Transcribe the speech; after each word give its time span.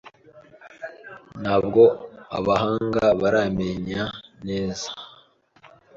Ntabwo 1.41 1.81
abahanga 2.37 3.05
baramenya 3.21 4.03
neza 4.47 4.89